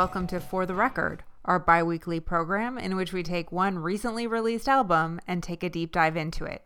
[0.00, 4.26] welcome to For the Record, our bi weekly program in which we take one recently
[4.26, 6.64] released album and take a deep dive into it.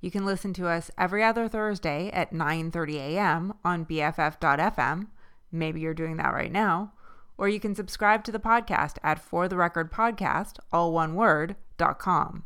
[0.00, 3.54] You can listen to us every other Thursday at 9:30 a.m.
[3.64, 5.08] on BFF.fm.
[5.50, 6.92] Maybe you're doing that right now.
[7.36, 11.56] Or you can subscribe to the podcast at For the Record Podcast, all one word,
[11.98, 12.44] .com.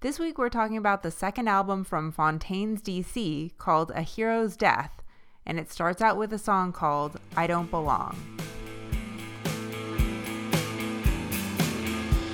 [0.00, 5.02] This week we're talking about the second album from Fontaines DC called A Hero's Death,
[5.46, 8.45] and it starts out with a song called I Don't Belong.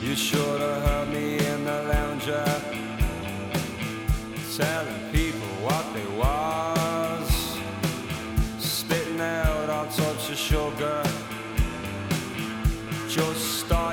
[0.03, 2.61] You should have heard me in the lounger uh?
[4.57, 7.57] telling people what they was,
[8.59, 11.05] spitting out all types of sugar,
[13.09, 13.92] just dying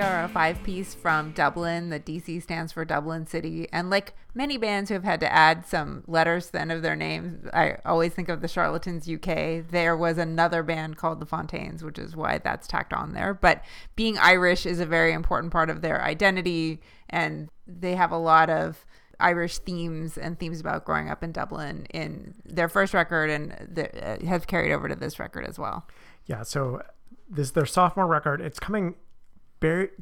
[0.00, 1.90] Are a five piece from Dublin.
[1.90, 3.68] The DC stands for Dublin City.
[3.72, 6.82] And like many bands who have had to add some letters to the end of
[6.82, 9.68] their names, I always think of the Charlatans UK.
[9.70, 13.34] There was another band called the Fontaines, which is why that's tacked on there.
[13.34, 13.62] But
[13.94, 16.80] being Irish is a very important part of their identity.
[17.08, 18.84] And they have a lot of
[19.20, 24.04] Irish themes and themes about growing up in Dublin in their first record and the,
[24.04, 25.86] uh, have carried over to this record as well.
[26.26, 26.82] Yeah, so
[27.30, 28.40] this is their sophomore record.
[28.40, 28.96] It's coming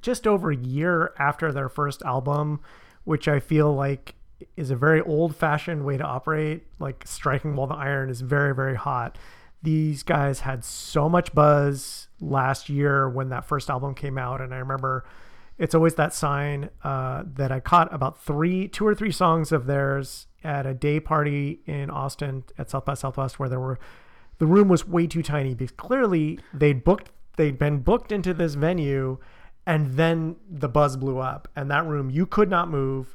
[0.01, 2.61] just over a year after their first album,
[3.05, 4.15] which I feel like
[4.57, 6.67] is a very old-fashioned way to operate.
[6.79, 9.19] Like striking while the iron is very, very hot.
[9.63, 14.53] These guys had so much buzz last year when that first album came out, and
[14.53, 15.05] I remember
[15.59, 19.67] it's always that sign uh, that I caught about three, two or three songs of
[19.67, 23.79] theirs at a day party in Austin at South by Southwest, where there were
[24.39, 28.55] the room was way too tiny because clearly they'd booked they'd been booked into this
[28.55, 29.19] venue
[29.67, 33.15] and then the buzz blew up and that room you could not move.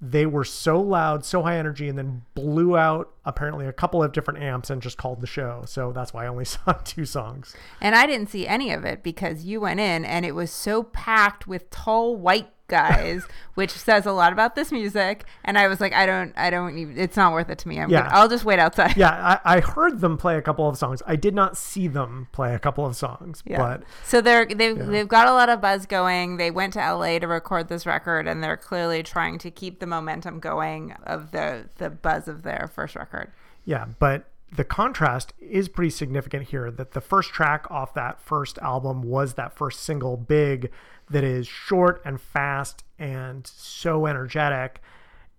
[0.00, 4.12] They were so loud so high energy and then blew out apparently a couple of
[4.12, 5.64] different amps and just called the show.
[5.66, 7.56] So that's why i only saw two songs.
[7.80, 10.82] And I didn't see any of it because you went in and it was so
[10.82, 13.24] packed with tall white guys,
[13.54, 15.24] which says a lot about this music.
[15.44, 17.80] And I was like, I don't, I don't even, it's not worth it to me.
[17.80, 18.02] I'm Yeah.
[18.04, 18.12] good.
[18.12, 18.96] I'll just wait outside.
[18.96, 22.28] yeah I, I heard them play a couple of songs i did not see them
[22.32, 23.58] play a couple of songs yeah.
[23.58, 26.36] but So they're they've they've got a lot of buzz going.
[26.36, 29.86] They went to LA to record this record, and they're clearly trying to keep the
[29.86, 33.32] momentum going of the the buzz of their first record.
[33.64, 38.58] Yeah, but the contrast is pretty significant here that the first track off that first
[38.58, 40.70] album was that first single, Big,
[41.10, 44.82] that is short and fast and so energetic.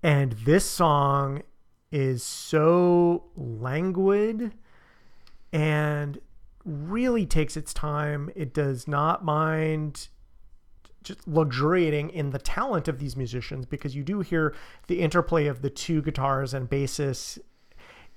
[0.02, 1.44] And this song
[1.92, 4.54] is so languid
[5.52, 6.20] and
[6.66, 8.30] really takes its time.
[8.36, 10.10] It does not mind
[11.04, 14.54] just luxuriating in the talent of these musicians because you do hear
[14.88, 17.40] the interplay of the two guitars and basses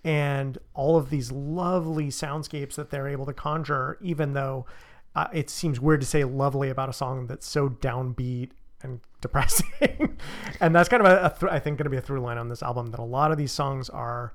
[0.05, 4.67] and all of these lovely soundscapes that they're able to conjure even though
[5.15, 8.50] uh, it seems weird to say lovely about a song that's so downbeat
[8.83, 10.17] and depressing.
[10.61, 12.39] And that's kind of a, a th- i think going to be a through line
[12.39, 14.33] on this album that a lot of these songs are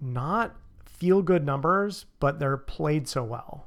[0.00, 0.54] not
[0.84, 3.66] feel good numbers but they're played so well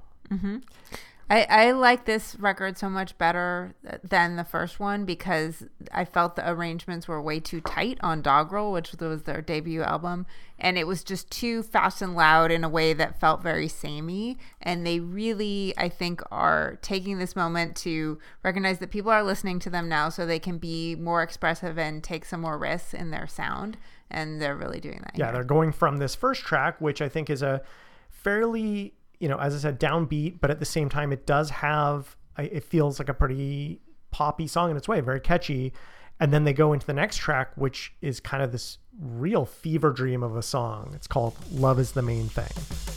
[1.34, 3.74] I, I like this record so much better
[4.04, 8.72] than the first one because I felt the arrangements were way too tight on Dogrel,
[8.72, 10.28] which was their debut album,
[10.60, 14.38] and it was just too fast and loud in a way that felt very samey.
[14.62, 19.57] And they really, I think, are taking this moment to recognize that people are listening
[19.62, 23.10] to them now, so they can be more expressive and take some more risks in
[23.10, 23.78] their sound.
[24.12, 25.13] And they're really doing that.
[25.16, 25.34] yeah here.
[25.34, 27.63] they're going from this first track which i think is a
[28.12, 28.94] fairly
[29.24, 32.64] you know as i said downbeat but at the same time it does have it
[32.64, 33.80] feels like a pretty
[34.12, 35.74] poppy song in its way very catchy.
[36.20, 39.92] And then they go into the next track which is kind of this real fever
[39.92, 40.92] dream of a song.
[40.96, 42.93] It's called love is the main thing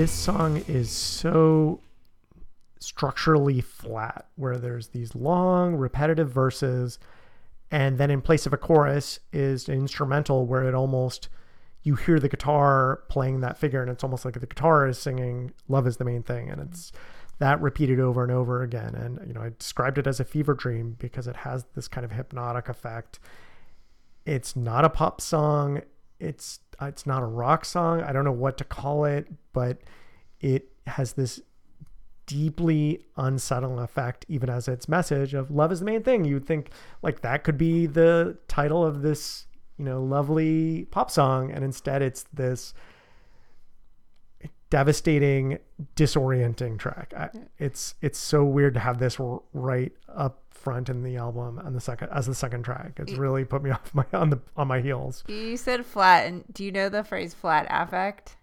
[0.00, 1.82] This song is so
[2.78, 6.98] structurally flat, where there's these long, repetitive verses,
[7.70, 11.28] and then in place of a chorus is an instrumental where it almost
[11.82, 15.52] you hear the guitar playing that figure, and it's almost like the guitar is singing
[15.68, 16.92] "Love is the main thing," and it's
[17.38, 18.94] that repeated over and over again.
[18.94, 22.06] And you know, I described it as a fever dream because it has this kind
[22.06, 23.20] of hypnotic effect.
[24.24, 25.82] It's not a pop song.
[26.18, 28.02] It's it's not a rock song.
[28.02, 29.78] I don't know what to call it, but
[30.40, 31.40] it has this
[32.26, 36.24] deeply unsettling effect, even as its message of love is the main thing.
[36.24, 36.70] You'd think
[37.02, 39.46] like that could be the title of this,
[39.78, 42.72] you know, lovely pop song, and instead it's this
[44.70, 45.58] devastating,
[45.96, 47.12] disorienting track.
[47.16, 47.28] I,
[47.58, 49.18] it's it's so weird to have this
[49.52, 52.98] right up front in the album and the second as the second track.
[52.98, 55.24] It's really put me off my on the on my heels.
[55.28, 58.36] You said flat, and do you know the phrase flat affect?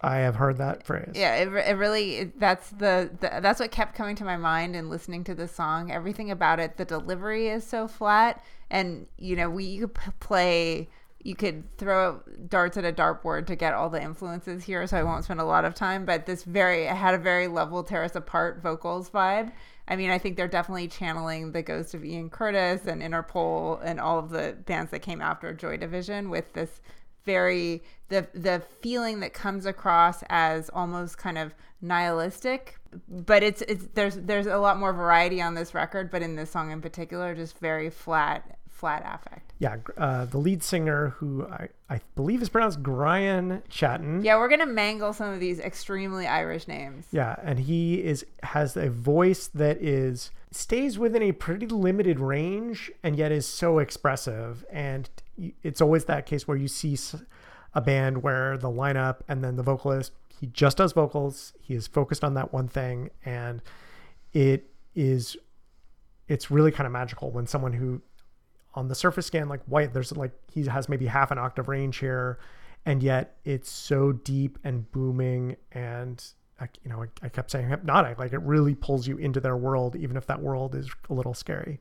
[0.00, 1.12] I have heard that phrase.
[1.14, 4.76] Yeah, it, it really it, that's the, the that's what kept coming to my mind
[4.76, 5.90] and listening to this song.
[5.90, 10.10] Everything about it, the delivery is so flat, and you know we you could p-
[10.20, 10.88] play.
[11.24, 15.02] You could throw darts at a dartboard to get all the influences here, so I
[15.02, 16.04] won't spend a lot of time.
[16.04, 19.50] But this very had a very level tear us apart vocals vibe.
[19.88, 23.98] I mean, I think they're definitely channeling the ghost of Ian Curtis and Interpol and
[23.98, 26.80] all of the bands that came after Joy Division with this
[27.24, 32.76] very the the feeling that comes across as almost kind of nihilistic
[33.08, 36.50] but it's it's there's there's a lot more variety on this record but in this
[36.50, 39.54] song in particular just very flat flat affect.
[39.58, 44.22] Yeah, uh, the lead singer, who I, I believe is pronounced Brian Chatten.
[44.22, 47.06] yeah we're gonna mangle some of these extremely irish names.
[47.10, 52.92] Yeah, and he is has a voice that is stays within a pretty limited range
[53.02, 54.66] and yet is so expressive.
[54.70, 55.08] And
[55.62, 56.98] it's always that case where you see
[57.72, 61.86] a band where the lineup and then the vocalist he just does vocals he is
[61.86, 63.62] focused on that one thing and
[64.32, 65.36] it is
[66.28, 68.00] it's really kind of magical when someone who
[68.74, 71.98] on the surface scan like white there's like he has maybe half an octave range
[71.98, 72.38] here
[72.86, 76.24] and yet it's so deep and booming and
[76.60, 79.56] I, you know I, I kept saying hypnotic like it really pulls you into their
[79.56, 81.80] world even if that world is a little scary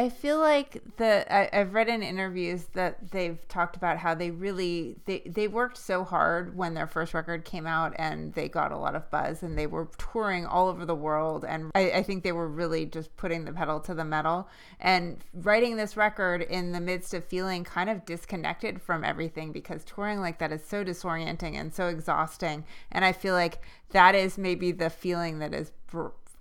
[0.00, 4.30] I feel like the I, I've read in interviews that they've talked about how they
[4.30, 8.72] really they, they worked so hard when their first record came out and they got
[8.72, 12.02] a lot of buzz and they were touring all over the world and I, I
[12.02, 14.48] think they were really just putting the pedal to the metal
[14.80, 19.84] and writing this record in the midst of feeling kind of disconnected from everything because
[19.84, 24.38] touring like that is so disorienting and so exhausting and I feel like that is
[24.38, 25.72] maybe the feeling that is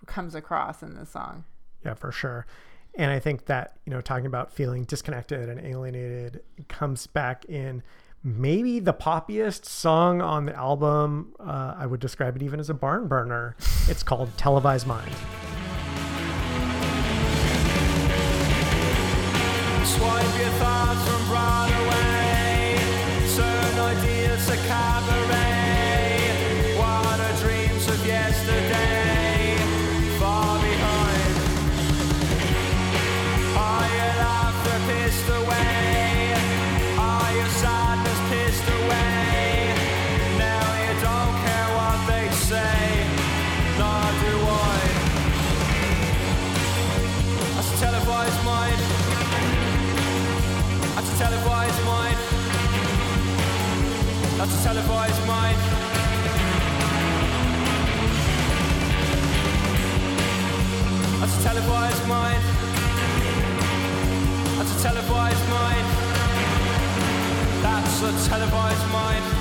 [0.05, 1.43] comes across in the song.
[1.83, 2.45] Yeah, for sure.
[2.99, 7.81] And I think that, you know, talking about feeling disconnected and alienated comes back in
[8.25, 11.33] maybe the poppiest song on the album.
[11.39, 13.55] Uh, I would describe it even as a barn burner.
[13.87, 15.13] It's called Televised Mind.
[19.85, 22.75] Swipe your thoughts from Broadway.
[23.33, 25.48] Turn ideas cabaret.
[51.19, 52.17] Televised mind.
[54.37, 55.59] That's a televised mind.
[61.19, 62.43] That's a televised mind.
[64.55, 65.87] That's a televised mind.
[67.63, 69.38] That's a televised mind.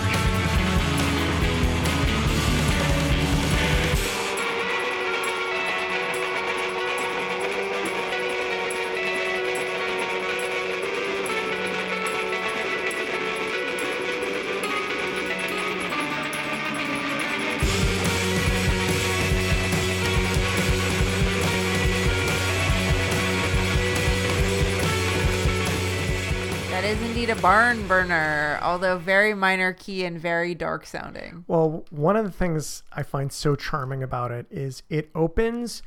[26.89, 31.45] Is indeed a barn burner, although very minor key and very dark sounding.
[31.47, 35.83] Well, one of the things I find so charming about it is it opens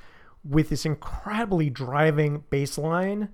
[0.47, 3.29] with this incredibly driving bass line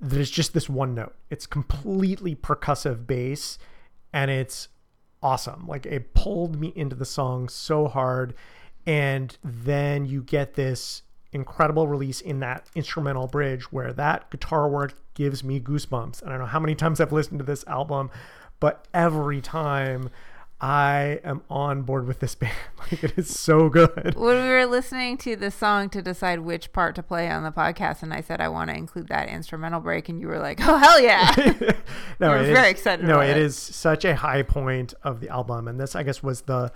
[0.00, 1.16] that is just this one note.
[1.28, 3.58] It's completely percussive bass
[4.12, 4.68] and it's
[5.20, 5.66] awesome.
[5.66, 8.32] Like it pulled me into the song so hard.
[8.86, 14.94] And then you get this incredible release in that instrumental bridge where that guitar work
[15.14, 16.24] gives me goosebumps.
[16.26, 18.10] I don't know how many times I've listened to this album,
[18.60, 20.10] but every time
[20.64, 22.54] I am on board with this band.
[22.78, 24.14] Like it is so good.
[24.14, 27.50] when we were listening to the song to decide which part to play on the
[27.50, 30.60] podcast, and I said I want to include that instrumental break, and you were like,
[30.62, 31.34] "Oh hell yeah!"
[32.20, 33.42] no, it is- very excited No, about it it.
[33.42, 36.70] is such a high point of the album, and this, I guess, was the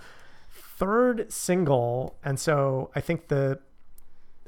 [0.51, 3.59] third single, and so I think the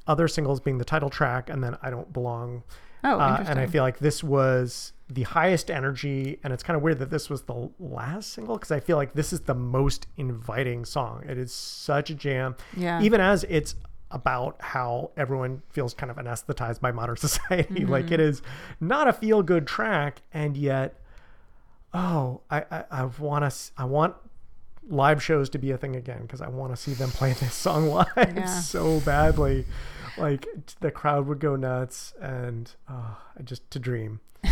[0.05, 2.63] other singles being the title track, and then "I Don't Belong."
[3.03, 6.83] Oh, Uh, and I feel like this was the highest energy, and it's kind of
[6.83, 10.05] weird that this was the last single because I feel like this is the most
[10.17, 11.23] inviting song.
[11.27, 13.01] It is such a jam, Yeah.
[13.01, 13.75] Even as it's
[14.11, 18.13] about how everyone feels kind of anesthetized by modern society, like Mm-hmm.
[18.15, 18.41] it is
[18.79, 20.99] not a feel good track, and yet,
[21.93, 24.15] oh, I I, I want to I want
[24.87, 27.53] live shows to be a thing again because I want to see them play this
[27.53, 28.45] song live Yeah.
[28.47, 29.65] so badly.
[30.19, 30.47] Like
[30.81, 34.19] the crowd would go nuts, and I just to dream.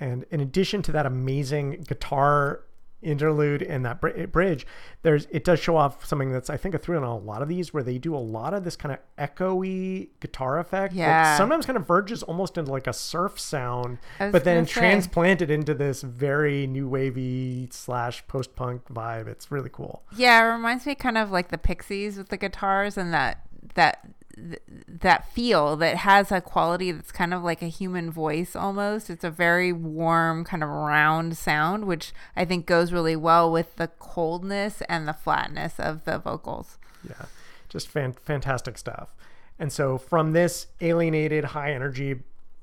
[0.00, 2.64] and in addition to that amazing guitar
[3.02, 4.64] interlude and that br- bridge,
[5.02, 7.48] there's it does show off something that's I think a through on a lot of
[7.48, 10.94] these where they do a lot of this kind of echoey guitar effect.
[10.94, 11.36] that Yeah.
[11.36, 14.72] sometimes kind of verges almost into like a surf sound, but then say.
[14.74, 19.26] transplanted into this very new wavy slash post punk vibe.
[19.26, 20.04] It's really cool.
[20.16, 23.40] Yeah, it reminds me kind of like the Pixies with the guitars and that
[23.74, 28.54] that th- that feel that has a quality that's kind of like a human voice
[28.56, 29.10] almost.
[29.10, 33.76] It's a very warm kind of round sound which I think goes really well with
[33.76, 36.78] the coldness and the flatness of the vocals.
[37.08, 37.26] Yeah,
[37.68, 39.14] just fan- fantastic stuff.
[39.58, 42.16] And so from this alienated, high energy,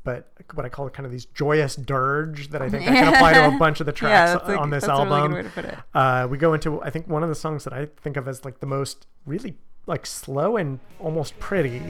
[0.03, 3.33] but what I call kind of these joyous dirge that I think I can apply
[3.33, 5.31] to a bunch of the tracks a- on this really album.
[5.31, 5.77] good way to put it.
[5.93, 8.43] Uh, we go into I think one of the songs that I think of as
[8.43, 9.55] like the most really
[9.87, 11.81] like slow and almost pretty.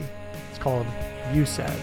[0.50, 0.86] It's called
[1.32, 1.78] "You Said."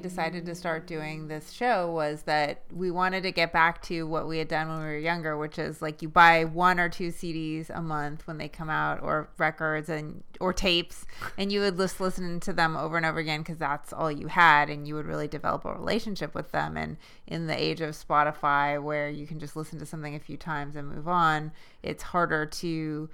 [0.00, 4.26] Decided to start doing this show was that we wanted to get back to what
[4.26, 7.08] we had done when we were younger, which is like you buy one or two
[7.08, 11.76] CDs a month when they come out, or records and or tapes, and you would
[11.76, 14.94] just listen to them over and over again because that's all you had, and you
[14.94, 16.76] would really develop a relationship with them.
[16.76, 20.36] And in the age of Spotify, where you can just listen to something a few
[20.36, 21.52] times and move on,
[21.82, 23.08] it's harder to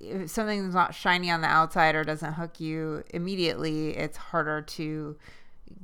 [0.00, 5.16] if something's not shiny on the outside or doesn't hook you immediately, it's harder to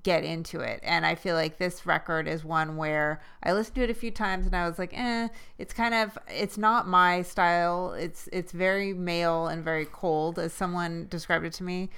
[0.02, 0.80] get into it.
[0.82, 4.10] And I feel like this record is one where I listened to it a few
[4.10, 5.28] times and I was like, eh,
[5.58, 7.92] it's kind of it's not my style.
[7.92, 11.90] It's it's very male and very cold, as someone described it to me,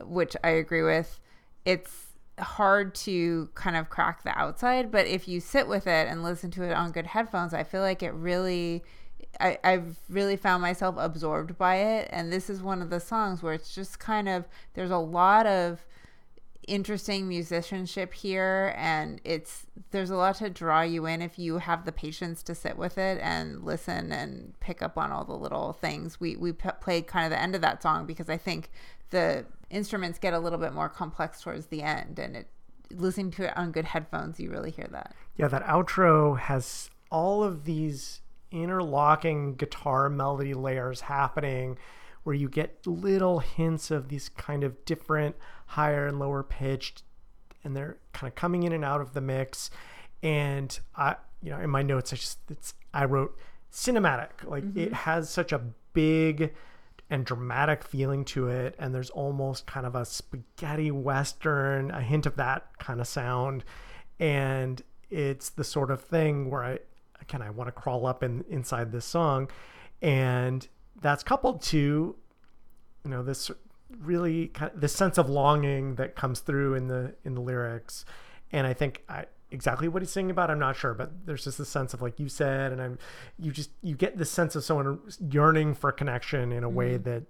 [0.00, 1.20] which I agree with.
[1.64, 2.06] It's
[2.38, 6.50] hard to kind of crack the outside, but if you sit with it and listen
[6.52, 8.84] to it on good headphones, I feel like it really
[9.40, 12.08] I, I've really found myself absorbed by it.
[12.10, 15.46] And this is one of the songs where it's just kind of, there's a lot
[15.46, 15.84] of
[16.68, 18.74] interesting musicianship here.
[18.76, 22.54] And it's, there's a lot to draw you in if you have the patience to
[22.54, 26.20] sit with it and listen and pick up on all the little things.
[26.20, 28.70] We, we p- played kind of the end of that song because I think
[29.10, 32.18] the instruments get a little bit more complex towards the end.
[32.18, 32.48] And it,
[32.90, 35.14] listening to it on good headphones, you really hear that.
[35.36, 38.20] Yeah, that outro has all of these
[38.50, 41.78] interlocking guitar melody layers happening
[42.22, 45.36] where you get little hints of these kind of different
[45.68, 47.02] higher and lower pitched
[47.62, 49.70] and they're kind of coming in and out of the mix.
[50.22, 53.36] And i you know in my notes i just it's i wrote
[53.72, 54.30] cinematic.
[54.44, 54.78] Like mm-hmm.
[54.78, 55.60] it has such a
[55.92, 56.54] big
[57.10, 62.26] and dramatic feeling to it and there's almost kind of a spaghetti western a hint
[62.26, 63.64] of that kind of sound.
[64.18, 66.78] And it's the sort of thing where i
[67.20, 69.50] again i want to crawl up in inside this song.
[70.00, 70.66] And
[71.00, 72.16] that's coupled to
[73.04, 73.50] you know this
[74.00, 78.04] really kind of this sense of longing that comes through in the in the lyrics.
[78.52, 81.58] And i think I, exactly what he's singing about i'm not sure but there's just
[81.58, 82.98] this sense of like you said and i'm
[83.38, 84.98] you just you get this sense of someone
[85.30, 87.04] yearning for connection in a way mm-hmm.
[87.04, 87.24] that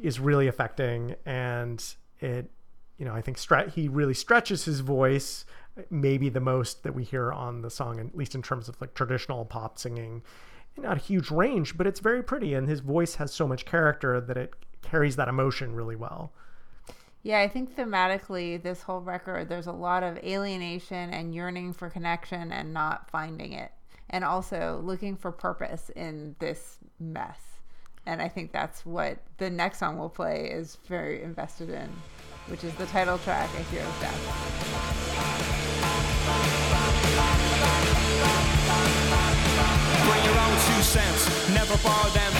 [0.00, 1.14] is really affecting.
[1.26, 1.82] And
[2.20, 2.50] it
[2.98, 5.46] you know i think stre- he really stretches his voice
[5.88, 8.92] maybe the most that we hear on the song at least in terms of like
[8.92, 10.22] traditional pop singing.
[10.76, 14.20] Not a huge range but it's very pretty and his voice has so much character
[14.20, 16.32] that it carries that emotion really well
[17.22, 21.90] Yeah, I think thematically, this whole record, there's a lot of alienation and yearning for
[21.90, 23.72] connection and not finding it.
[24.08, 27.40] And also looking for purpose in this mess.
[28.06, 31.88] And I think that's what the next song we'll play is very invested in,
[32.48, 34.20] which is the title track, A Hero's Death.
[40.08, 42.39] Bring your own two cents, never borrow them from someone else.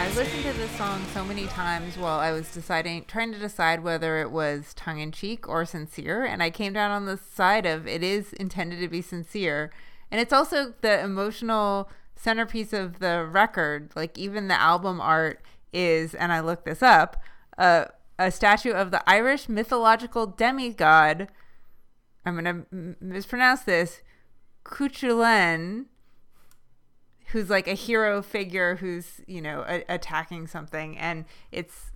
[0.00, 3.84] I listened to this song so many times while I was deciding, trying to decide
[3.84, 6.24] whether it was tongue in cheek or sincere.
[6.24, 9.70] And I came down on the side of it is intended to be sincere.
[10.10, 13.90] And it's also the emotional centerpiece of the record.
[13.94, 17.18] Like, even the album art is, and I looked this up,
[17.58, 17.84] uh,
[18.18, 21.28] a statue of the Irish mythological demigod.
[22.24, 24.00] I'm going to mispronounce this.
[24.64, 25.84] Cuchulainn
[27.32, 31.90] who's like a hero figure who's you know a- attacking something and it's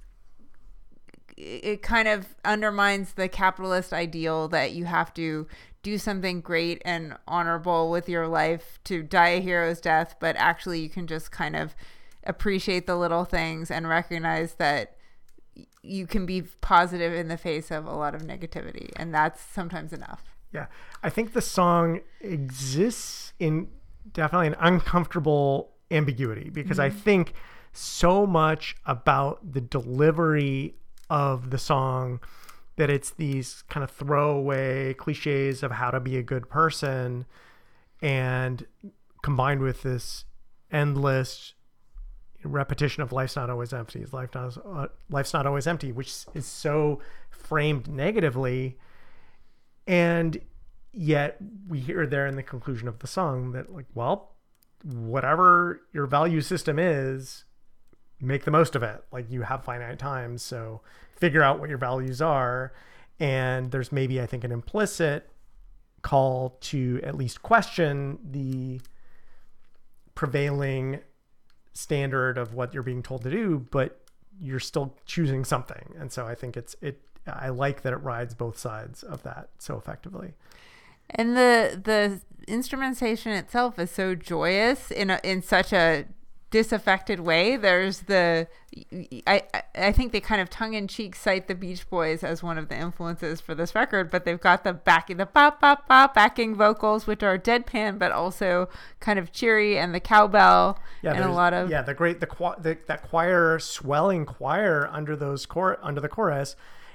[1.36, 5.46] it kind of undermines the capitalist ideal that you have to
[5.82, 10.80] do something great and honorable with your life to die a hero's death but actually
[10.80, 11.74] you can just kind of
[12.24, 14.96] appreciate the little things and recognize that
[15.82, 19.92] you can be positive in the face of a lot of negativity and that's sometimes
[19.92, 20.66] enough Yeah.
[21.02, 23.68] I think the song exists in
[24.12, 27.34] definitely an uncomfortable ambiguity because I think
[27.72, 30.74] so much about the delivery
[31.10, 32.20] of the song
[32.76, 37.24] that it's these kind of throwaway cliches of how to be a good person
[38.02, 38.66] and
[39.22, 40.24] combined with this
[40.70, 41.54] endless
[42.42, 46.12] repetition of life's not always empty is life not uh, life's not always empty which
[46.34, 47.00] is so
[47.44, 48.78] framed negatively.
[49.86, 50.40] And
[50.96, 51.36] yet
[51.68, 54.30] we hear there in the conclusion of the song that like well
[54.84, 57.44] whatever your value system is
[58.20, 59.02] make the most of it.
[59.12, 60.82] Like you have finite time so
[61.16, 62.72] figure out what your values are.
[63.20, 65.30] And there's maybe i think an implicit
[66.02, 68.80] call to at least question the
[70.14, 71.00] prevailing
[71.72, 74.00] standard of what you're being told to do but
[74.40, 75.94] you're still choosing something.
[75.98, 79.48] And so i think it's it i like that it rides both sides of that
[79.58, 80.34] so effectively
[81.14, 86.06] And the the instrumentation itself is so joyous in a, in such a
[86.50, 87.56] disaffected way.
[87.56, 88.46] There's the
[89.26, 89.42] I
[89.74, 92.68] I- think they kind of tongue in cheek cite the Beach Boys as one of
[92.68, 96.54] the influences for this record, but they've got the backing the pop pop pop backing
[96.54, 98.68] vocals which are deadpan but also
[99.00, 100.78] kind of cheery and the cowbell
[101.12, 102.26] and a lot of yeah the great the,
[102.60, 106.54] the that choir swelling choir under those chor under the chorus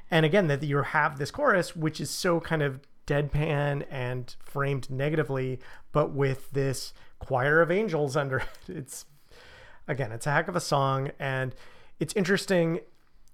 [0.10, 4.90] and again that you have this chorus which is so kind of deadpan and framed
[4.90, 5.60] negatively
[5.92, 8.48] but with this choir of angels under it.
[8.68, 9.06] it's
[9.88, 11.56] again it's a heck of a song and
[12.00, 12.80] it's interesting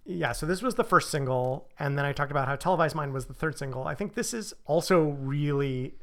[0.05, 3.11] yeah so this was the first single and then i talked about how televised mind
[3.11, 5.93] was the third single i think this is also really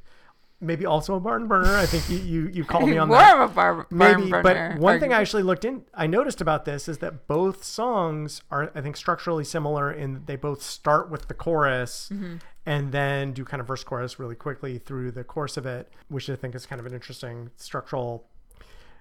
[0.62, 1.76] maybe also a barn burner.
[1.76, 3.34] I think you you, you called me on More that.
[3.36, 4.70] More of a bar- barn Maybe, burner.
[4.74, 8.40] but one thing I actually looked in, I noticed about this is that both songs
[8.50, 12.36] are, I think, structurally similar in that they both start with the chorus Mm-hmm.
[12.64, 16.30] and then do kind of verse chorus really quickly through the course of it, which
[16.30, 18.28] I think is kind of an interesting structural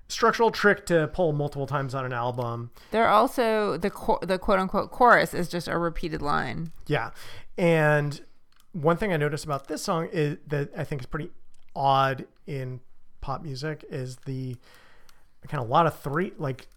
[0.07, 2.69] structural trick to pull multiple times on an album.
[2.91, 6.71] They're also the cho- the quote unquote chorus is just a repeated line.
[6.87, 7.11] Yeah.
[7.57, 8.19] And
[8.73, 11.29] one thing I noticed about this song is that I think is pretty
[11.75, 12.79] odd in
[13.21, 14.55] pop music is the
[15.47, 16.67] kind of a lot of three like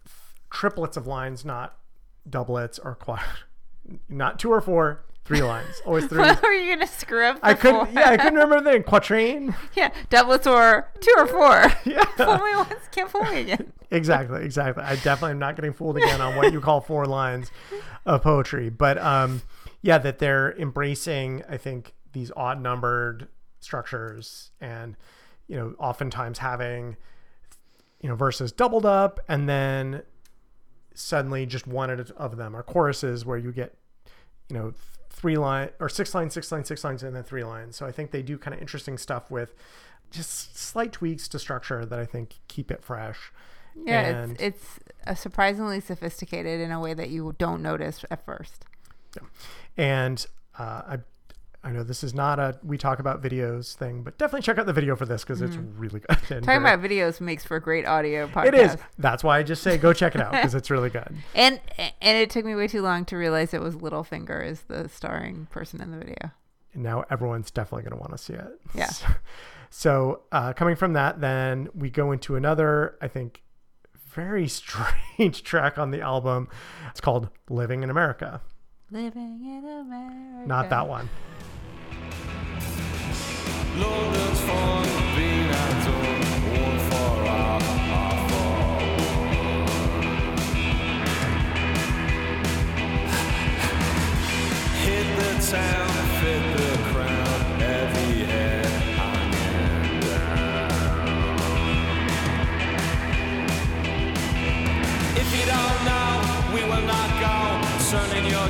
[0.49, 1.77] triplets of lines, not
[2.29, 3.21] doublets or quad,
[4.09, 6.19] not two or four, three lines, always three.
[6.19, 7.39] what Are you gonna screw up?
[7.43, 7.93] I couldn't, four?
[7.93, 9.55] yeah, I couldn't remember the quatrain.
[9.75, 11.71] yeah, doublets or two or four.
[11.85, 12.05] Yeah.
[12.15, 13.73] fool me once, can't fool me again.
[13.91, 14.83] exactly, exactly.
[14.83, 17.51] I definitely am not getting fooled again on what you call four lines
[18.05, 19.41] of poetry, but um,
[19.81, 23.27] yeah, that they're embracing, I think, these odd numbered
[23.65, 24.95] structures, and
[25.47, 26.95] you know, oftentimes having
[28.01, 30.03] you know verses doubled up, and then
[30.93, 33.75] suddenly just one of them are choruses where you get
[34.49, 34.73] you know
[35.09, 37.75] three line or six lines, six lines, six lines, and then three lines.
[37.75, 39.53] So I think they do kind of interesting stuff with
[40.11, 43.31] just slight tweaks to structure that I think keep it fresh.
[43.75, 48.23] Yeah, And- it's it's uh, surprisingly sophisticated in a way that you don't notice at
[48.25, 48.63] first.
[49.15, 49.23] yeah.
[49.77, 50.25] And
[50.57, 50.99] uh, I,
[51.65, 54.67] I know this is not a we talk about videos thing, but definitely check out
[54.67, 56.17] the video for this because it's really good.
[56.19, 58.45] Talking very- about videos makes for a great audio podcast.
[58.49, 58.77] it is.
[58.99, 61.15] That's why I just say go check it out because it's really good.
[61.33, 64.87] And and it took me way too long to realize it was Littlefinger as the
[64.87, 66.31] starring person in the video.
[66.75, 68.59] And now everyone's definitely going to want to see it.
[68.75, 68.89] Yeah.
[69.71, 73.41] So uh, coming from that, then we go into another, I think,
[74.07, 76.47] very strange track on the album.
[76.91, 78.39] It's called "Living in America."
[78.91, 80.47] Living in America.
[80.47, 81.09] Not that one.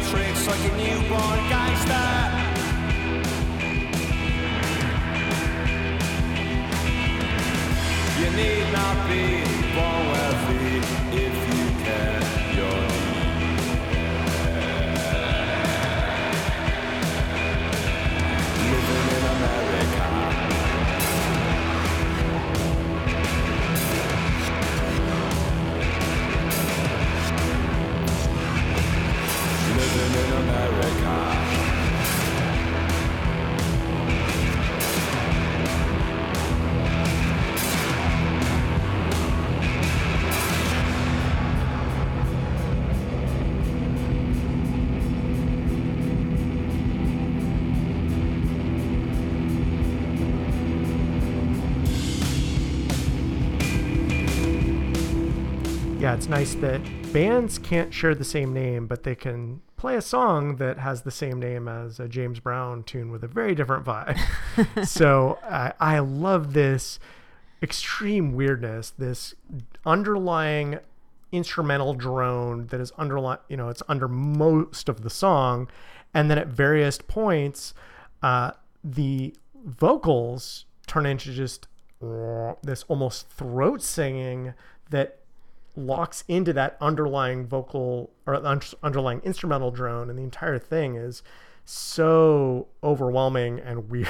[0.09, 2.24] Tricks like a newborn gangster.
[8.17, 9.43] You need not be
[9.75, 10.77] born wealthy
[11.17, 12.21] if you can.
[12.55, 12.89] You're
[18.71, 19.74] living in America.
[56.15, 60.55] It's nice that bands can't share the same name, but they can play a song
[60.55, 64.17] that has the same name as a James Brown tune with a very different vibe.
[64.87, 66.99] so I I love this
[67.61, 69.35] extreme weirdness, this
[69.85, 70.79] underlying
[71.33, 75.67] instrumental drone that is underlying, you know, it's under most of the song,
[76.13, 77.73] and then at various points,
[78.23, 78.51] uh,
[78.85, 81.67] the vocals turn into just
[82.63, 84.53] this almost throat singing
[84.91, 85.19] that
[85.75, 88.35] locks into that underlying vocal or
[88.83, 91.23] underlying instrumental drone and the entire thing is
[91.63, 94.07] so overwhelming and weird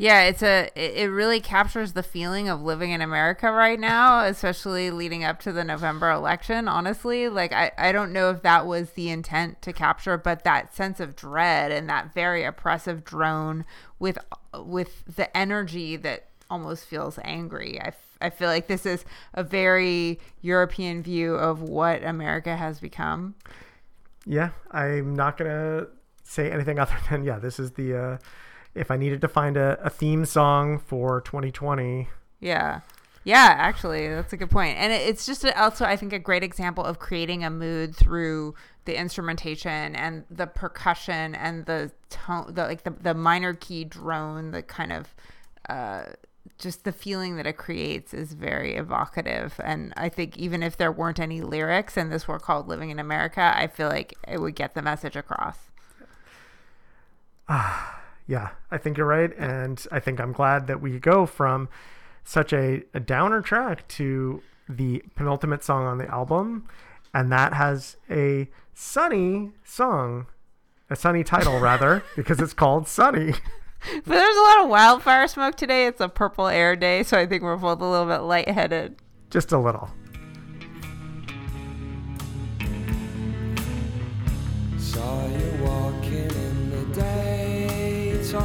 [0.00, 4.92] Yeah, it's a it really captures the feeling of living in America right now, especially
[4.92, 6.68] leading up to the November election.
[6.68, 10.72] Honestly, like I, I don't know if that was the intent to capture, but that
[10.72, 13.64] sense of dread and that very oppressive drone
[13.98, 14.18] with
[14.54, 17.80] with the energy that almost feels angry.
[17.80, 19.04] I, I feel like this is
[19.34, 23.34] a very European view of what America has become.
[24.26, 25.86] yeah i'm not gonna
[26.24, 28.18] say anything other than yeah this is the uh
[28.74, 32.08] if i needed to find a, a theme song for 2020
[32.40, 32.80] Yeah.
[33.24, 34.78] Yeah, actually, that's a good point.
[34.78, 38.54] And it, it's just also, I think, a great example of creating a mood through
[38.86, 44.52] the instrumentation and the percussion and the tone, the like the, the minor key drone,
[44.52, 45.14] the kind of
[45.68, 46.04] uh,
[46.58, 49.60] just the feeling that it creates is very evocative.
[49.62, 52.98] And I think even if there weren't any lyrics and this were called Living in
[52.98, 55.56] America, I feel like it would get the message across.
[57.48, 59.36] Ah, yeah, I think you're right.
[59.38, 61.68] And I think I'm glad that we go from
[62.24, 66.68] such a, a downer track to the penultimate song on the album.
[67.14, 70.26] And that has a sunny song,
[70.90, 73.34] a sunny title, rather, because it's called Sunny.
[74.04, 75.86] But there's a lot of wildfire smoke today.
[75.86, 78.96] It's a purple air day, so I think we're both a little bit lightheaded.
[79.30, 79.90] Just a little.
[84.78, 86.84] Saw you walking in the
[88.20, 88.38] daytime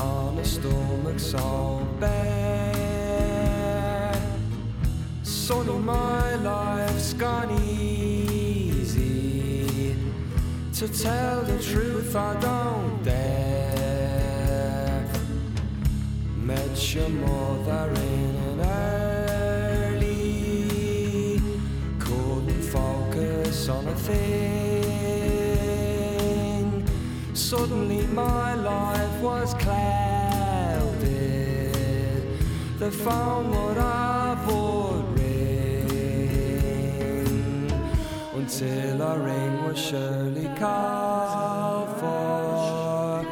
[0.00, 2.52] on a stomach so bare.
[5.22, 9.14] Suddenly my life's gone easy.
[10.74, 13.21] To tell the truth, I don't dare.
[27.52, 30.92] Suddenly my life was clouded.
[32.78, 36.12] The phone would would ring
[38.34, 43.24] until a ring was surely called for.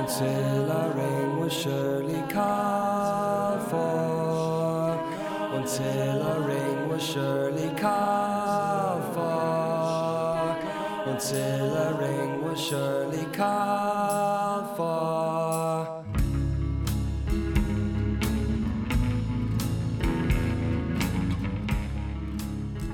[0.00, 2.71] Until a ring was surely called
[11.04, 12.40] Until a ring.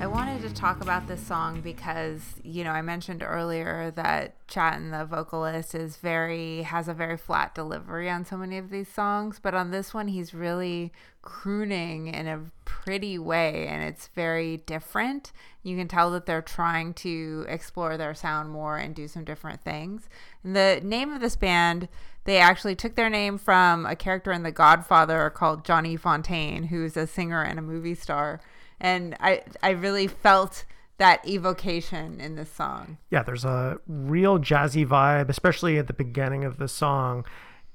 [0.01, 4.91] I wanted to talk about this song because, you know, I mentioned earlier that Chatten,
[4.91, 9.39] the vocalist, is very has a very flat delivery on so many of these songs,
[9.41, 12.41] but on this one he's really crooning in a
[12.85, 15.33] pretty way and it's very different.
[15.63, 19.63] You can tell that they're trying to explore their sound more and do some different
[19.63, 20.09] things.
[20.43, 21.89] And the name of this band,
[22.25, 26.97] they actually took their name from a character in The Godfather called Johnny Fontaine, who's
[26.97, 28.41] a singer and a movie star
[28.81, 30.65] and I I really felt
[30.99, 32.99] that evocation in this song.
[33.11, 37.25] Yeah, there's a real jazzy vibe, especially at the beginning of the song.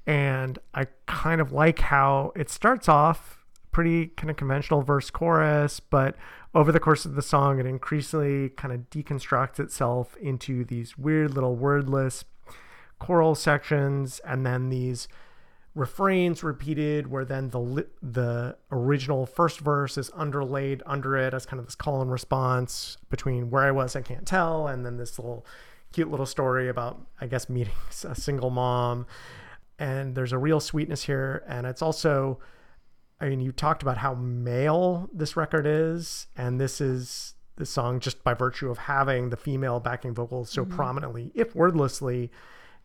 [0.06, 3.43] And I kind of like how it starts off
[3.74, 6.16] pretty kind of conventional verse chorus, but
[6.54, 11.34] over the course of the song, it increasingly kind of deconstructs itself into these weird
[11.34, 12.24] little wordless
[12.98, 15.08] choral sections and then these
[15.74, 21.58] refrains repeated where then the the original first verse is underlaid under it as kind
[21.58, 25.18] of this call and response between where I was I can't tell and then this
[25.18, 25.44] little
[25.92, 29.06] cute little story about I guess meeting a single mom.
[29.76, 32.38] And there's a real sweetness here and it's also
[33.24, 38.00] I mean you talked about how male this record is and this is the song
[38.00, 40.76] just by virtue of having the female backing vocals so mm-hmm.
[40.76, 42.30] prominently if wordlessly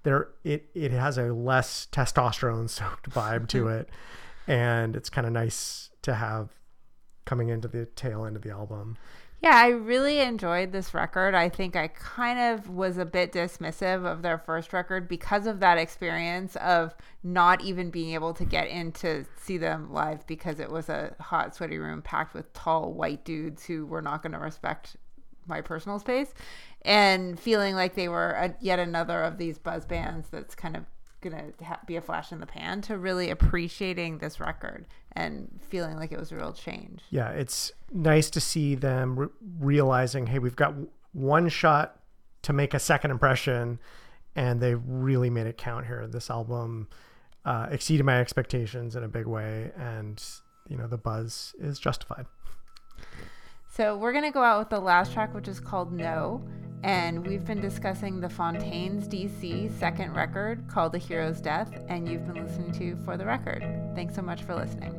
[0.03, 3.89] there it it has a less testosterone soaked vibe to it.
[4.47, 6.49] And it's kind of nice to have
[7.25, 8.97] coming into the tail end of the album
[9.41, 11.33] Yeah, I really enjoyed this record.
[11.33, 15.61] I think I kind of was a bit dismissive of their first record because of
[15.61, 20.59] that experience of not even being able to get in to see them live because
[20.59, 24.33] it was a hot, sweaty room packed with tall white dudes who were not going
[24.33, 24.97] to respect
[25.47, 26.33] my personal space
[26.81, 30.83] and feeling like they were a, yet another of these buzz bands that's kind of
[31.21, 35.95] gonna ha- be a flash in the pan to really appreciating this record and feeling
[35.97, 37.01] like it was a real change.
[37.09, 39.27] Yeah it's nice to see them re-
[39.59, 41.99] realizing hey we've got w- one shot
[42.43, 43.79] to make a second impression
[44.35, 46.07] and they really made it count here.
[46.07, 46.87] This album
[47.45, 50.23] uh, exceeded my expectations in a big way and
[50.67, 52.25] you know the buzz is justified.
[53.71, 56.43] So we're going to go out with the last track, which is called No.
[56.83, 61.71] And we've been discussing the Fontaines DC second record called The Hero's Death.
[61.89, 63.63] And you've been listening to For the Record.
[63.95, 64.95] Thanks so much for listening.